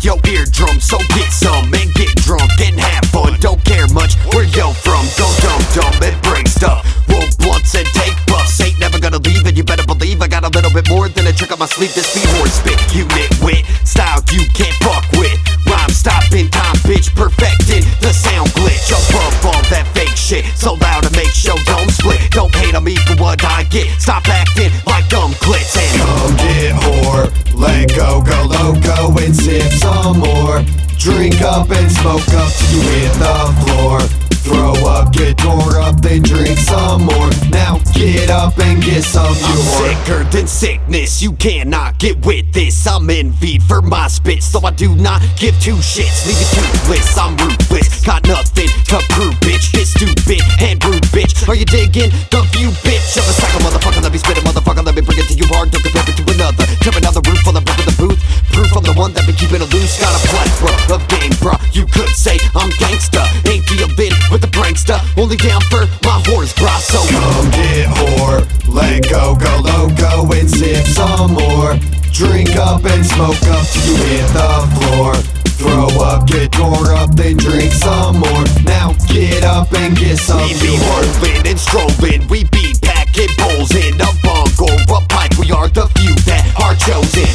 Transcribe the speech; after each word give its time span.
in 0.00 0.06
your 0.06 0.18
eardrum. 0.26 0.80
So 0.80 0.98
get 1.14 1.30
some 1.32 1.72
and 1.74 1.92
get 1.94 2.14
drunk 2.16 2.50
and 2.60 2.78
have 2.78 3.04
fun. 3.10 3.38
Don't 3.40 3.62
care 3.64 3.86
much 3.88 4.14
where 4.32 4.44
you're 4.44 4.74
from. 4.74 5.04
Go 5.16 5.28
dumb 5.40 5.62
dumb 5.74 5.94
and 6.02 6.16
bring 6.22 6.46
stuff. 6.46 6.84
Roll 7.08 7.28
blunts 7.38 7.74
and 7.74 7.86
take 7.88 8.14
puffs. 8.26 8.60
Ain't 8.60 8.78
never 8.78 8.98
gonna 8.98 9.18
leave, 9.18 9.46
and 9.46 9.56
you 9.56 9.64
better 9.64 9.86
believe 9.86 10.22
I 10.22 10.28
got 10.28 10.44
a 10.44 10.48
little 10.48 10.72
bit 10.72 10.88
more 10.88 11.08
than 11.08 11.26
a 11.26 11.32
trick 11.32 11.52
up 11.52 11.58
my 11.58 11.66
sleeve. 11.66 11.94
This 11.94 12.08
be 12.14 12.24
more 12.38 12.48
spit, 12.48 12.78
you 12.94 13.04
nitwit. 13.06 13.64
Style 13.86 14.22
you 14.32 14.46
can't 14.54 14.74
fuck 14.84 15.04
with. 15.12 15.36
Rhyme 15.66 15.90
stopping 15.90 16.48
time, 16.50 16.76
bitch, 16.88 17.14
perfecting 17.14 17.84
the 18.00 18.12
sound 18.12 18.50
glitch. 18.50 18.90
Above 18.90 19.46
all 19.46 19.62
that 19.70 19.86
fake 19.94 20.16
shit, 20.16 20.44
so 20.56 20.74
loud 20.74 21.04
to 21.04 21.10
make 21.16 21.30
show 21.30 21.56
don't 21.64 21.90
split. 21.90 22.20
Don't 22.30 22.54
hate 22.54 22.74
on 22.74 22.84
me 22.84 22.96
for 22.96 23.16
what 23.22 23.44
I 23.44 23.64
get. 23.64 23.88
Stop 24.00 24.28
acting 24.28 24.72
like 24.86 25.08
dumb 25.08 25.32
clits 25.44 25.59
Drink 31.00 31.40
up 31.40 31.70
and 31.70 31.90
smoke 31.90 32.28
up 32.34 32.52
till 32.52 32.76
you 32.76 32.82
hit 32.90 33.12
the 33.14 33.64
floor. 33.64 34.00
Throw 34.44 34.74
up, 34.86 35.14
get 35.14 35.38
tore 35.38 35.80
up, 35.80 35.98
then 36.02 36.20
drink 36.20 36.58
some 36.58 37.04
more. 37.04 37.30
Now 37.48 37.78
get 37.94 38.28
up 38.28 38.58
and 38.58 38.82
get 38.82 39.02
some, 39.02 39.34
you 39.34 39.46
I'm 39.46 40.04
sicker 40.04 40.24
than 40.24 40.46
sickness. 40.46 41.22
You 41.22 41.32
cannot 41.32 41.98
get 41.98 42.22
with 42.26 42.52
this. 42.52 42.86
I'm 42.86 43.08
envied 43.08 43.62
for 43.62 43.80
my 43.80 44.08
spit, 44.08 44.42
so 44.42 44.60
I 44.62 44.72
do 44.72 44.94
not 44.94 45.22
give 45.38 45.58
two 45.58 45.76
shits. 45.76 46.26
Leave 46.26 46.38
you 46.38 46.46
toothless. 46.52 47.16
I'm 47.16 47.34
ruthless. 47.38 48.04
Got 48.04 48.26
nothing 48.28 48.68
to 48.68 48.98
prove, 49.08 49.34
bitch. 49.40 49.72
Get 49.72 49.86
stupid 49.86 50.42
and 50.60 50.84
rude, 50.84 51.04
bitch. 51.04 51.48
Are 51.48 51.54
you 51.54 51.64
digging 51.64 52.10
the 52.30 52.42
view, 52.52 52.68
bitch? 52.84 52.89
You 61.72 61.86
could 61.86 62.10
say 62.10 62.38
I'm 62.54 62.70
gangsta. 62.80 63.24
Ain't 63.48 63.66
dealing 63.66 63.90
with 64.30 64.40
the 64.40 64.48
prankster. 64.48 64.98
Only 65.16 65.36
down 65.36 65.60
for 65.62 65.86
my 66.06 66.20
whores, 66.26 66.52
bruh. 66.54 66.80
So 66.80 67.00
Come 67.10 67.50
get 67.50 67.86
whore, 67.88 68.42
let 68.68 69.08
go, 69.08 69.36
go 69.36 69.52
loco 69.62 70.32
and 70.32 70.50
sip 70.50 70.86
some 70.86 71.32
more. 71.34 71.76
Drink 72.12 72.56
up 72.56 72.84
and 72.84 73.04
smoke 73.04 73.42
up 73.48 73.66
till 73.66 73.86
you 73.86 73.96
hit 74.04 74.28
the 74.32 74.52
floor. 74.76 75.14
Throw 75.60 75.88
up, 76.02 76.26
get 76.26 76.52
tore 76.52 76.92
up, 76.94 77.14
then 77.14 77.36
drink 77.36 77.72
some 77.72 78.18
more. 78.18 78.44
Now 78.64 78.94
get 79.08 79.44
up 79.44 79.72
and 79.72 79.96
get 79.96 80.18
some, 80.18 80.42
We 80.42 80.54
be 80.60 80.78
rolling 80.88 81.46
and 81.46 81.58
strolling, 81.58 82.26
we 82.28 82.44
be 82.44 82.59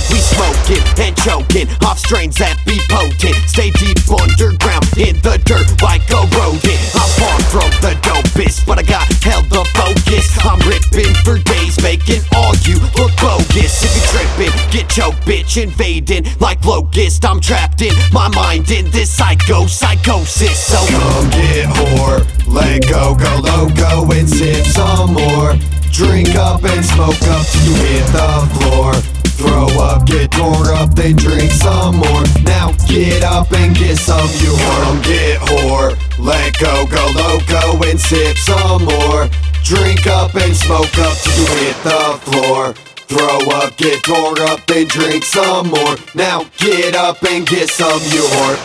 We 0.10 0.20
smoking 0.20 0.84
and 0.98 1.16
choking 1.18 1.68
off 1.86 2.00
strains 2.00 2.38
that 2.38 2.58
be 2.66 2.80
potent. 2.90 3.38
Stay 3.50 3.72
deep 3.78 4.00
underground 4.10 4.86
in 4.98 5.18
the 5.22 5.38
dirt 5.46 5.70
like 5.82 6.06
a 6.12 6.22
rodent. 6.34 6.80
I'm 6.96 7.12
far 7.20 7.38
from 7.52 7.72
the 7.82 7.94
dopest, 8.02 8.66
but 8.66 8.80
I 8.80 8.84
got 8.84 9.06
hella 9.22 9.66
focus. 9.78 10.26
I'm 10.46 10.60
ripping 10.66 11.14
for 11.24 11.38
days, 11.40 11.82
making 11.82 12.22
all 12.36 12.56
you 12.66 12.80
look 12.98 13.14
bogus. 13.22 13.84
If 13.84 13.92
you 13.94 14.04
tripping, 14.12 14.56
get 14.72 14.90
choked, 14.90 15.22
bitch, 15.26 15.62
invading 15.62 16.26
like 16.40 16.64
locust. 16.66 17.26
I'm 17.26 17.40
trapped 17.40 17.82
in 17.82 17.94
my 18.12 18.28
mind 18.30 18.72
in 18.72 18.90
this 18.92 19.12
psycho 19.12 19.68
psychosis. 19.68 20.58
So 20.58 20.78
Come 20.88 21.30
get 21.30 21.66
whore, 21.68 22.22
let 22.48 22.88
go, 22.88 23.16
go 23.16 23.42
loco 23.44 24.12
and 24.12 24.30
sip 24.30 24.66
some 24.66 25.14
more. 25.14 25.54
Drink 25.92 26.36
up 26.36 26.64
and 26.64 26.84
smoke 26.84 27.22
up 27.30 27.46
till 27.48 27.64
you 27.64 27.76
hit 27.76 28.06
the 28.12 28.50
floor. 28.60 29.15
Throw 29.36 29.68
up, 29.84 30.06
get 30.06 30.32
tore 30.32 30.72
up, 30.74 30.96
then 30.96 31.16
drink 31.16 31.52
some 31.52 31.98
more. 31.98 32.24
Now 32.44 32.72
get 32.88 33.24
up 33.24 33.52
and 33.52 33.76
get 33.76 33.98
some, 33.98 34.30
you 34.40 34.52
whore. 34.56 35.04
Get 35.04 35.40
whore, 35.42 35.92
let 36.18 36.58
go, 36.58 36.86
go 36.88 37.06
loco 37.16 37.84
and 37.84 38.00
sip 38.00 38.38
some 38.38 38.86
more. 38.86 39.28
Drink 39.64 40.08
up 40.08 40.36
and 40.36 40.56
smoke 40.56 40.98
up 41.00 41.18
till 41.18 41.36
you 41.36 41.48
hit 41.66 41.78
the 41.84 42.20
floor. 42.24 42.74
Throw 43.08 43.40
up, 43.58 43.76
get 43.78 44.04
tore 44.04 44.40
up, 44.50 44.66
then 44.68 44.88
drink 44.88 45.24
some 45.24 45.70
more. 45.70 45.96
Now 46.16 46.46
get 46.58 46.96
up 46.96 47.22
and 47.24 47.46
get 47.46 47.70
some, 47.70 48.02
you 48.14 48.24
whore. 48.24 48.58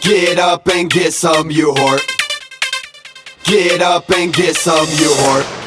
Get 0.00 0.38
up 0.38 0.66
and 0.68 0.90
get 0.90 1.12
some, 1.12 1.50
you 1.50 1.72
whore. 1.74 2.00
Get 3.44 3.82
up 3.82 4.10
and 4.10 4.32
get 4.32 4.56
some, 4.56 4.86
you 4.92 5.10
whore. 5.10 5.65